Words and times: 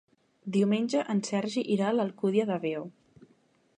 Diumenge 0.55 1.03
en 1.13 1.21
Sergi 1.29 1.63
irà 1.75 1.91
a 1.91 1.95
l'Alcúdia 1.99 2.49
de 2.53 2.59
Veo. 2.65 2.83